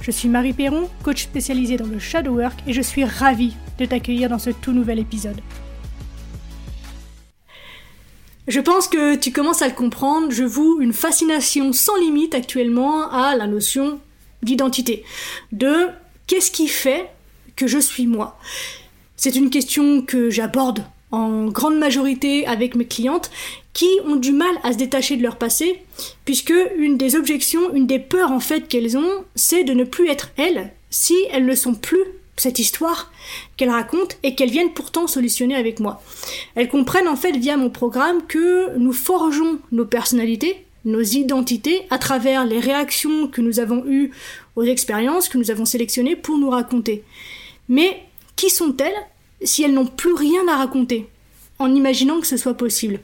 [0.00, 3.84] Je suis Marie Perron, coach spécialisée dans le shadow work et je suis ravie de
[3.84, 5.40] t'accueillir dans ce tout nouvel épisode.
[8.48, 13.10] Je pense que tu commences à le comprendre, je voue une fascination sans limite actuellement
[13.10, 13.98] à la notion
[14.42, 15.04] d'identité,
[15.50, 15.88] de
[16.28, 17.10] qu'est-ce qui fait
[17.56, 18.38] que je suis moi?
[19.16, 23.30] C'est une question que j'aborde en grande majorité avec mes clientes
[23.76, 25.82] qui ont du mal à se détacher de leur passé,
[26.24, 30.08] puisque une des objections, une des peurs en fait qu'elles ont, c'est de ne plus
[30.08, 32.02] être elles si elles ne sont plus
[32.38, 33.12] cette histoire
[33.58, 36.02] qu'elles racontent et qu'elles viennent pourtant solutionner avec moi.
[36.54, 41.98] Elles comprennent en fait via mon programme que nous forgeons nos personnalités, nos identités à
[41.98, 44.10] travers les réactions que nous avons eues
[44.54, 47.04] aux expériences que nous avons sélectionnées pour nous raconter.
[47.68, 48.04] Mais
[48.36, 48.96] qui sont-elles
[49.42, 51.08] si elles n'ont plus rien à raconter,
[51.58, 53.00] en imaginant que ce soit possible?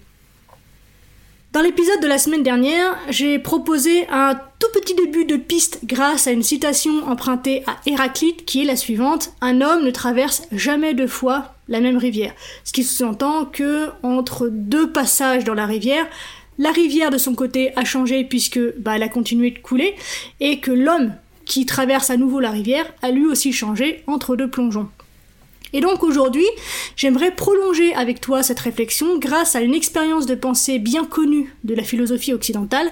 [1.52, 6.26] Dans l'épisode de la semaine dernière, j'ai proposé un tout petit début de piste grâce
[6.26, 10.94] à une citation empruntée à Héraclite qui est la suivante Un homme ne traverse jamais
[10.94, 12.32] deux fois la même rivière.
[12.64, 16.06] Ce qui sous-entend que entre deux passages dans la rivière,
[16.58, 19.94] la rivière de son côté a changé puisque bah, elle a continué de couler
[20.40, 21.12] et que l'homme
[21.44, 24.88] qui traverse à nouveau la rivière a lui aussi changé entre deux plongeons.
[25.72, 26.46] Et donc aujourd'hui,
[26.96, 31.74] j'aimerais prolonger avec toi cette réflexion grâce à une expérience de pensée bien connue de
[31.74, 32.90] la philosophie occidentale,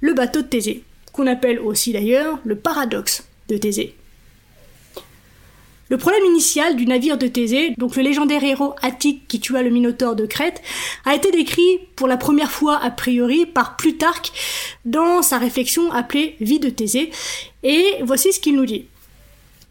[0.00, 3.94] le bateau de Thésée, qu'on appelle aussi d'ailleurs le paradoxe de Thésée.
[5.90, 9.70] Le problème initial du navire de Thésée, donc le légendaire héros attique qui tua le
[9.70, 10.60] Minotaure de Crète,
[11.06, 14.32] a été décrit pour la première fois a priori par Plutarque
[14.84, 17.10] dans sa réflexion appelée Vie de Thésée,
[17.62, 18.84] et voici ce qu'il nous dit.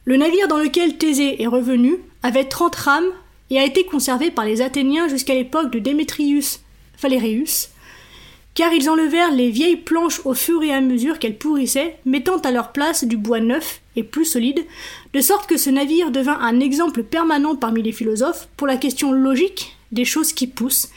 [0.07, 3.11] Le navire dans lequel Thésée est revenu avait 30 rames
[3.49, 6.61] et a été conservé par les Athéniens jusqu'à l'époque de Démétrius
[6.95, 7.71] Phaléréus,
[8.53, 12.51] car ils enlevèrent les vieilles planches au fur et à mesure qu'elles pourrissaient, mettant à
[12.51, 14.65] leur place du bois neuf et plus solide,
[15.13, 19.11] de sorte que ce navire devint un exemple permanent parmi les philosophes pour la question
[19.11, 20.87] logique des choses qui poussent,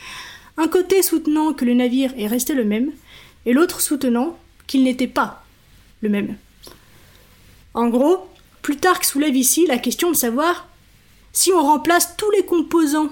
[0.57, 2.93] un côté soutenant que le navire est resté le même,
[3.45, 4.39] et l'autre soutenant
[4.69, 5.43] qu'il n'était pas
[6.01, 6.37] le même.
[7.75, 8.31] En gros,
[8.63, 10.69] Plutarque soulève ici la question de savoir
[11.33, 13.11] si on remplace tous les composants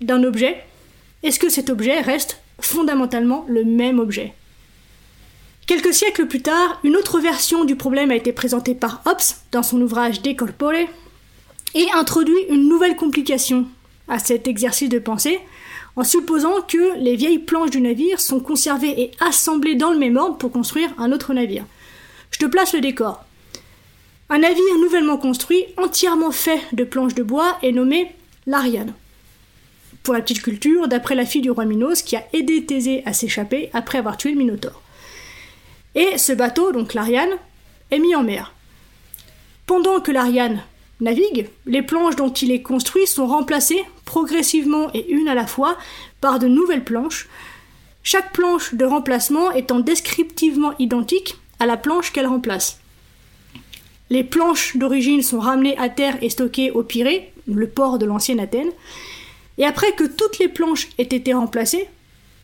[0.00, 0.64] d'un objet,
[1.22, 4.32] est-ce que cet objet reste fondamentalement le même objet?
[5.66, 9.20] Quelques siècles plus tard, une autre version du problème a été présentée par Hobbes
[9.52, 10.88] dans son ouvrage De Corpore
[11.74, 13.66] et introduit une nouvelle complication
[14.08, 15.38] à cet exercice de pensée
[15.96, 20.16] en supposant que les vieilles planches du navire sont conservées et assemblées dans le même
[20.16, 21.64] ordre pour construire un autre navire.
[22.30, 23.24] Je te place le décor.
[24.32, 28.14] Un navire nouvellement construit, entièrement fait de planches de bois, est nommé
[28.46, 28.94] l'Ariane.
[30.04, 33.12] Pour la petite culture, d'après la fille du roi Minos qui a aidé Thésée à
[33.12, 34.82] s'échapper après avoir tué le Minotaure.
[35.96, 37.38] Et ce bateau, donc l'Ariane,
[37.90, 38.54] est mis en mer.
[39.66, 40.62] Pendant que l'Ariane
[41.00, 45.76] navigue, les planches dont il est construit sont remplacées progressivement et une à la fois
[46.20, 47.28] par de nouvelles planches,
[48.04, 52.80] chaque planche de remplacement étant descriptivement identique à la planche qu'elle remplace.
[54.10, 58.40] Les planches d'origine sont ramenées à terre et stockées au Pirée, le port de l'ancienne
[58.40, 58.72] Athènes.
[59.56, 61.86] Et après que toutes les planches aient été remplacées,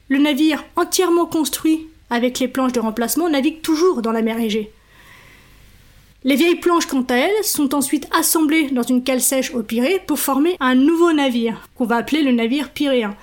[0.09, 4.71] le navire entièrement construit avec les planches de remplacement navigue toujours dans la mer Égée.
[6.23, 10.01] Les vieilles planches, quant à elles, sont ensuite assemblées dans une cale sèche au Pirée
[10.07, 13.17] pour former un nouveau navire, qu'on va appeler le navire pyréen.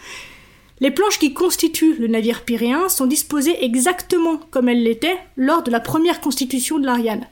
[0.82, 5.72] Les planches qui constituent le navire pyréen sont disposées exactement comme elles l'étaient lors de
[5.72, 7.26] la première constitution de l'Ariane.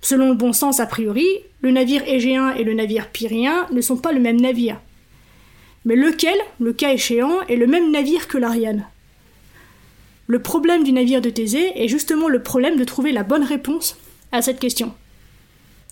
[0.00, 1.26] Selon le bon sens a priori,
[1.60, 4.80] le navire égéen et le navire pyréen ne sont pas le même navire.
[5.84, 8.86] Mais lequel, le cas échéant, est le même navire que l'Ariane?
[10.26, 13.96] Le problème du navire de Thésée est justement le problème de trouver la bonne réponse
[14.32, 14.92] à cette question.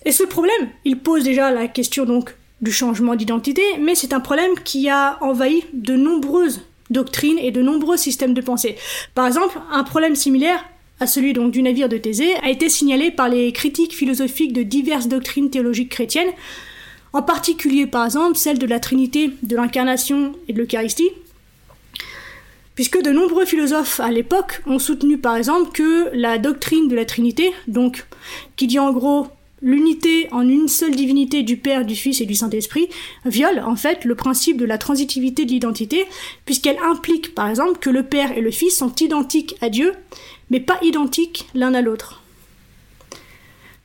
[0.04, 4.20] Et ce problème, il pose déjà la question donc du changement d'identité, mais c'est un
[4.20, 8.76] problème qui a envahi de nombreuses doctrines et de nombreux systèmes de pensée.
[9.14, 10.64] Par exemple, un problème similaire
[11.00, 14.62] à celui donc du navire de Thésée, a été signalé par les critiques philosophiques de
[14.62, 16.32] diverses doctrines théologiques chrétiennes,
[17.12, 21.10] en particulier par exemple celle de la Trinité, de l'incarnation et de l'Eucharistie,
[22.74, 27.04] puisque de nombreux philosophes à l'époque ont soutenu par exemple que la doctrine de la
[27.04, 28.04] Trinité, donc
[28.56, 29.28] qui dit en gros
[29.62, 32.88] l'unité en une seule divinité du Père, du Fils et du Saint-Esprit
[33.24, 36.06] viole en fait le principe de la transitivité de l'identité,
[36.44, 39.94] puisqu'elle implique par exemple que le Père et le Fils sont identiques à Dieu,
[40.50, 42.22] mais pas identiques l'un à l'autre.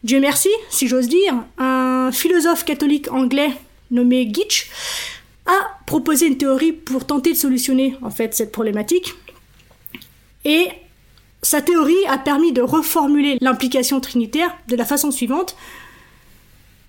[0.04, 3.52] Dieu merci, si j'ose dire, un philosophe catholique anglais
[3.92, 4.70] nommé Gitch
[5.46, 9.14] a proposé une théorie pour tenter de solutionner en fait cette problématique.
[10.46, 10.68] Et
[11.42, 15.56] sa théorie a permis de reformuler l'implication trinitaire de la façon suivante.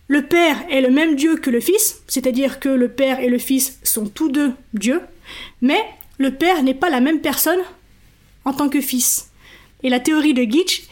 [0.09, 3.39] Le Père est le même Dieu que le Fils, c'est-à-dire que le Père et le
[3.39, 5.01] Fils sont tous deux Dieu,
[5.61, 5.81] mais
[6.19, 7.61] le Père n'est pas la même personne
[8.45, 9.31] en tant que Fils.
[9.83, 10.83] Et la théorie de Gitch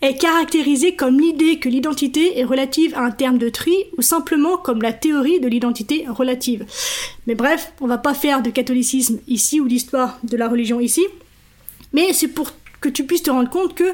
[0.00, 4.56] est caractérisée comme l'idée que l'identité est relative à un terme de tri ou simplement
[4.56, 6.66] comme la théorie de l'identité relative.
[7.26, 11.06] Mais bref, on va pas faire de catholicisme ici ou d'histoire de la religion ici,
[11.92, 13.92] mais c'est pour que tu puisses te rendre compte que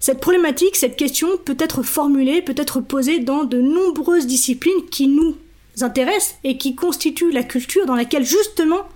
[0.00, 5.08] cette problématique, cette question peut être formulée, peut être posée dans de nombreuses disciplines qui
[5.08, 5.36] nous
[5.80, 8.88] intéressent et qui constituent la culture dans laquelle justement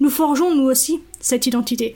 [0.00, 1.94] nous forgeons nous aussi cette identité.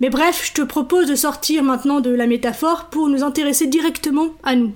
[0.00, 4.34] Mais bref, je te propose de sortir maintenant de la métaphore pour nous intéresser directement
[4.44, 4.74] à nous.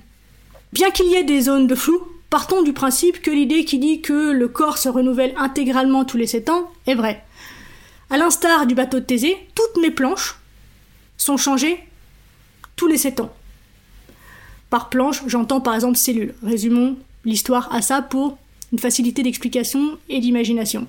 [0.72, 4.00] Bien qu'il y ait des zones de flou, partons du principe que l'idée qui dit
[4.00, 7.22] que le corps se renouvelle intégralement tous les 7 ans est vraie.
[8.12, 10.36] À l'instar du bateau de Thésée, toutes mes planches
[11.16, 11.82] sont changées
[12.76, 13.34] tous les 7 ans.
[14.68, 16.34] Par planche, j'entends par exemple cellule.
[16.42, 18.36] Résumons l'histoire à ça pour
[18.70, 20.86] une facilité d'explication et d'imagination.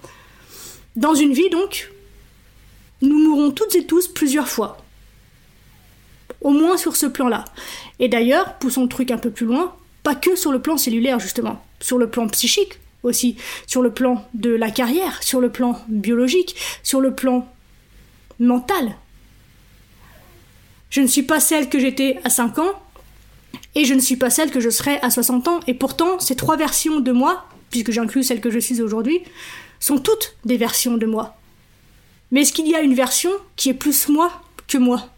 [0.98, 1.94] Dans une vie donc,
[3.02, 4.84] nous mourrons toutes et tous plusieurs fois.
[6.42, 7.46] Au moins sur ce plan-là.
[8.00, 9.74] Et d'ailleurs, poussons le truc un peu plus loin,
[10.04, 13.36] pas que sur le plan cellulaire justement, sur le plan psychique, aussi
[13.68, 17.48] sur le plan de la carrière, sur le plan biologique, sur le plan
[18.40, 18.96] mental.
[20.90, 22.82] Je ne suis pas celle que j'étais à 5 ans
[23.76, 26.36] et je ne suis pas celle que je serai à 60 ans et pourtant ces
[26.36, 29.20] trois versions de moi, puisque j'inclus celle que je suis aujourd'hui,
[29.80, 31.36] sont toutes des versions de moi.
[32.32, 34.32] Mais est-ce qu'il y a une version qui est plus moi
[34.68, 35.13] que moi?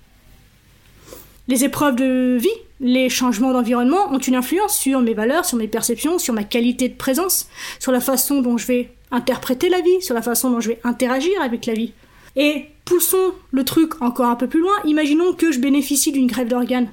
[1.47, 2.50] Les épreuves de vie
[2.80, 6.89] les changements d'environnement ont une influence sur mes valeurs, sur mes perceptions, sur ma qualité
[6.89, 7.47] de présence,
[7.80, 10.80] sur la façon dont je vais interpréter la vie, sur la façon dont je vais
[10.83, 11.94] interagir avec la vie.
[12.36, 16.50] Et poussons le truc encore un peu plus loin, imaginons que je bénéficie d'une grève
[16.50, 16.92] d'organes.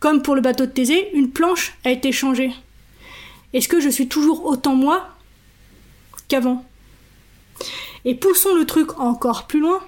[0.00, 2.52] Comme pour le bateau de Thésée, une planche a été changée.
[3.52, 5.08] Est-ce que je suis toujours autant moi
[6.28, 6.64] qu'avant?
[8.04, 9.80] Et poussons le truc encore plus loin.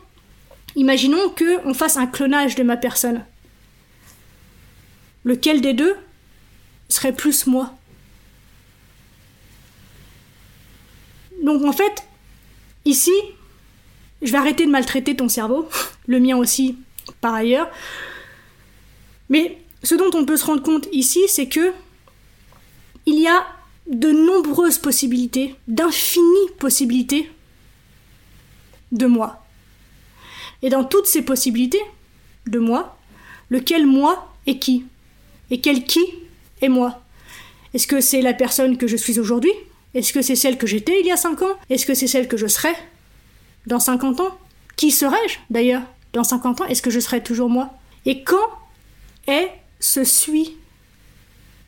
[0.77, 3.25] Imaginons que on fasse un clonage de ma personne.
[5.25, 5.97] Lequel des deux
[6.89, 7.75] serait plus moi?
[11.43, 12.05] Donc en fait,
[12.85, 13.13] ici,
[14.23, 15.69] je vais arrêter de maltraiter ton cerveau,
[16.07, 16.77] le mien aussi
[17.21, 17.69] par ailleurs.
[19.29, 21.73] Mais ce dont on peut se rendre compte ici, c'est que
[23.07, 23.47] il y a
[23.89, 27.31] de nombreuses possibilités, d'infinies possibilités
[28.93, 29.40] de moi.
[30.63, 31.81] Et dans toutes ces possibilités
[32.47, 32.99] de moi,
[33.49, 34.85] lequel moi est qui
[35.51, 36.05] et quel qui
[36.61, 37.03] est moi?
[37.75, 39.53] Est-ce que c'est la personne que je suis aujourd'hui?
[39.95, 41.57] Est-ce que c'est celle que j'étais il y a 5 ans?
[41.69, 42.73] Est-ce que c'est celle que je serai
[43.67, 44.39] dans 50 ans?
[44.77, 45.83] Qui serais-je d'ailleurs
[46.13, 46.67] dans 50 ans?
[46.67, 47.71] Est-ce que je serai toujours moi?
[48.07, 48.49] Et quand
[49.27, 50.57] est ce suis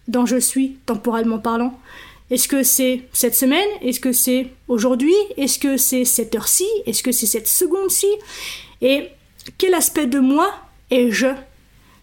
[0.08, 1.78] dont je suis temporellement parlant?
[2.30, 3.68] Est-ce que c'est cette semaine?
[3.82, 5.14] Est-ce que c'est aujourd'hui?
[5.36, 6.66] Est-ce que c'est cette heure-ci?
[6.86, 8.06] Est-ce que c'est cette seconde-ci?
[8.82, 9.08] Et
[9.56, 10.52] quel aspect de moi
[10.90, 11.28] est je?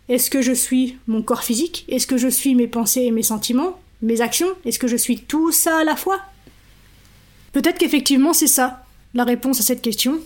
[0.07, 1.85] Est-ce que je suis mon corps physique?
[1.87, 3.79] Est-ce que je suis mes pensées et mes sentiments?
[4.01, 4.49] Mes actions?
[4.65, 6.19] Est-ce que je suis tout ça à la fois?
[7.51, 10.19] Peut-être qu'effectivement c'est ça, la réponse à cette question.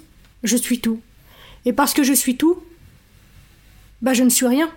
[0.43, 1.01] Je suis tout.
[1.65, 2.61] Et parce que je suis tout,
[4.01, 4.71] bah je ne suis rien.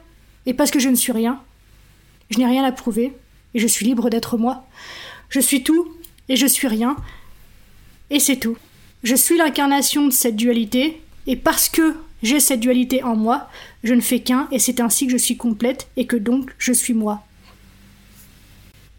[0.47, 1.43] Et parce que je ne suis rien,
[2.31, 3.13] je n'ai rien à prouver,
[3.55, 4.65] et je suis libre d'être moi.
[5.29, 5.93] Je suis tout,
[6.29, 6.97] et je suis rien,
[8.11, 8.57] et c'est tout.
[9.03, 13.49] Je suis l'incarnation de cette dualité, et parce que j'ai cette dualité en moi,
[13.85, 16.73] je ne fais qu'un et c'est ainsi que je suis complète et que donc je
[16.73, 17.23] suis moi.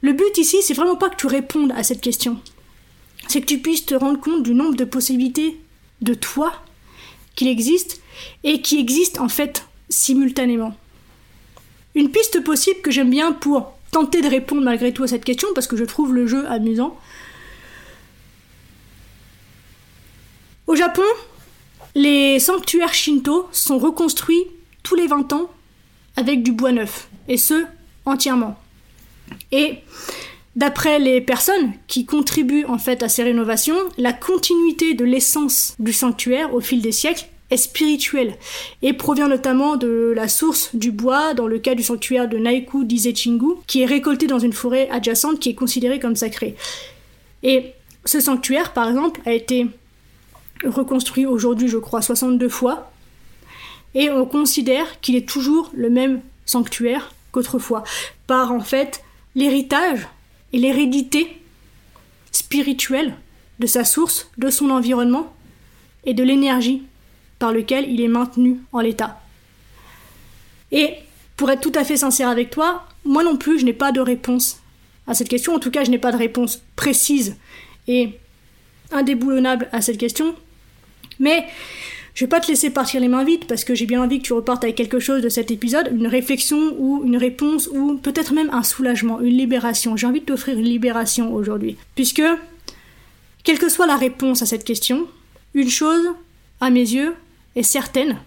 [0.02, 2.40] Le but ici, c'est vraiment pas que tu répondes à cette question.
[3.28, 5.60] C'est que tu puisses te rendre compte du nombre de possibilités
[6.02, 6.54] de toi
[7.36, 8.02] qu'il existe
[8.44, 10.76] et qui existent en fait simultanément.
[11.96, 15.48] Une piste possible que j'aime bien pour tenter de répondre malgré tout à cette question
[15.56, 16.98] parce que je trouve le jeu amusant.
[20.68, 21.04] Au Japon,
[21.98, 24.46] les sanctuaires shinto sont reconstruits
[24.84, 25.50] tous les 20 ans
[26.16, 27.66] avec du bois neuf, et ce,
[28.06, 28.56] entièrement.
[29.52, 29.80] Et
[30.56, 35.92] d'après les personnes qui contribuent en fait à ces rénovations, la continuité de l'essence du
[35.92, 38.36] sanctuaire au fil des siècles est spirituel
[38.84, 42.84] et provient notamment de la source du bois dans le cas du sanctuaire de Naiku
[42.84, 46.56] d'Izechingu qui est récolté dans une forêt adjacente qui est considérée comme sacrée.
[47.42, 47.74] Et
[48.06, 49.66] ce sanctuaire, par exemple, a été
[50.66, 52.92] reconstruit aujourd'hui, je crois, 62 fois,
[53.94, 57.84] et on considère qu'il est toujours le même sanctuaire qu'autrefois,
[58.28, 59.04] par en fait
[59.36, 60.08] l'héritage
[60.54, 61.42] et l'hérédité
[62.32, 63.16] spirituelle
[63.60, 65.34] de sa source, de son environnement
[66.06, 66.84] et de l'énergie
[67.40, 69.20] par lequel il est maintenu en l'état.
[70.72, 70.96] Et
[71.36, 74.00] pour être tout à fait sincère avec toi, moi non plus, je n'ai pas de
[74.00, 74.60] réponse
[75.08, 75.54] à cette question.
[75.54, 77.36] En tout cas, je n'ai pas de réponse précise
[77.88, 78.20] et
[78.92, 80.36] indéboulonnable à cette question.
[81.20, 81.46] Mais
[82.18, 84.26] je vais pas te laisser partir les mains vides parce que j'ai bien envie que
[84.26, 88.34] tu repartes avec quelque chose de cet épisode, une réflexion ou une réponse ou peut-être
[88.34, 89.96] même un soulagement, une libération.
[89.96, 91.78] J'ai envie de t'offrir une libération aujourd'hui.
[91.94, 92.24] Puisque,
[93.44, 95.08] quelle que soit la réponse à cette question,
[95.54, 96.08] une chose,
[96.60, 97.14] à mes yeux,
[97.56, 98.18] est certaine.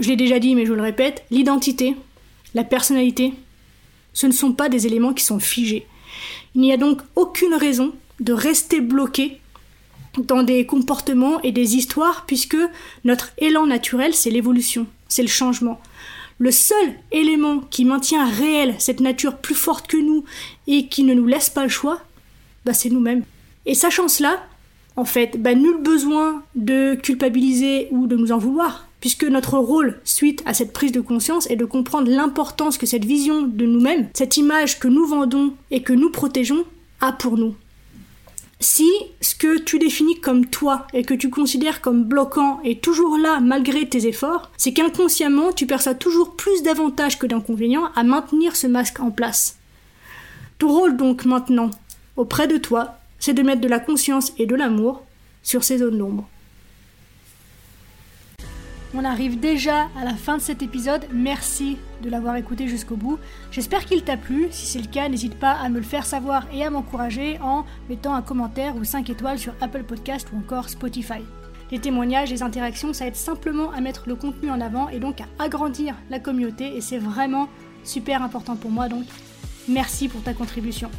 [0.00, 1.94] Je l'ai déjà dit mais je le répète, l'identité,
[2.54, 3.32] la personnalité,
[4.12, 5.86] ce ne sont pas des éléments qui sont figés.
[6.56, 9.38] Il n'y a donc aucune raison de rester bloqué
[10.16, 12.56] dans des comportements et des histoires, puisque
[13.04, 15.80] notre élan naturel, c'est l'évolution, c'est le changement.
[16.38, 20.24] Le seul élément qui maintient réel cette nature plus forte que nous
[20.66, 22.00] et qui ne nous laisse pas le choix,
[22.64, 23.24] bah c'est nous-mêmes.
[23.66, 24.46] Et sachant cela,
[24.96, 30.00] en fait, bah nul besoin de culpabiliser ou de nous en vouloir, puisque notre rôle,
[30.04, 34.08] suite à cette prise de conscience, est de comprendre l'importance que cette vision de nous-mêmes,
[34.14, 36.64] cette image que nous vendons et que nous protégeons,
[37.00, 37.54] a pour nous.
[38.60, 43.16] Si ce que tu définis comme toi et que tu considères comme bloquant est toujours
[43.16, 48.56] là malgré tes efforts, c'est qu'inconsciemment tu perçois toujours plus d'avantages que d'inconvénients à maintenir
[48.56, 49.58] ce masque en place.
[50.58, 51.70] Ton rôle donc maintenant,
[52.16, 55.04] auprès de toi, c'est de mettre de la conscience et de l'amour
[55.44, 56.28] sur ces zones d'ombre.
[58.92, 61.06] On arrive déjà à la fin de cet épisode.
[61.12, 63.18] Merci de l'avoir écouté jusqu'au bout.
[63.50, 64.48] J'espère qu'il t'a plu.
[64.50, 67.64] Si c'est le cas, n'hésite pas à me le faire savoir et à m'encourager en
[67.88, 71.22] mettant un commentaire ou 5 étoiles sur Apple Podcast ou encore Spotify.
[71.70, 75.20] Les témoignages, les interactions, ça aide simplement à mettre le contenu en avant et donc
[75.20, 77.48] à agrandir la communauté et c'est vraiment
[77.84, 79.04] super important pour moi donc
[79.68, 80.90] merci pour ta contribution.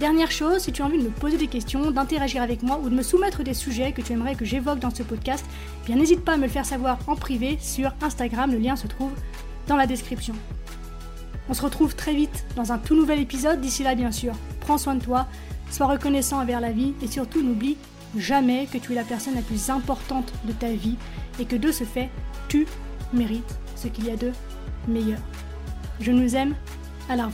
[0.00, 2.88] Dernière chose, si tu as envie de me poser des questions, d'interagir avec moi ou
[2.88, 5.44] de me soumettre des sujets que tu aimerais que j'évoque dans ce podcast,
[5.82, 8.74] eh bien n'hésite pas à me le faire savoir en privé sur Instagram, le lien
[8.74, 9.12] se trouve
[9.68, 10.34] dans la description.
[11.48, 14.78] On se retrouve très vite dans un tout nouvel épisode, d'ici là bien sûr, prends
[14.78, 15.26] soin de toi,
[15.70, 17.76] sois reconnaissant envers la vie et surtout n'oublie
[18.16, 20.96] jamais que tu es la personne la plus importante de ta vie
[21.40, 22.10] et que de ce fait,
[22.48, 22.66] tu
[23.12, 24.32] mérites ce qu'il y a de
[24.86, 25.18] meilleur.
[26.00, 26.54] Je nous aime,
[27.08, 27.28] à la.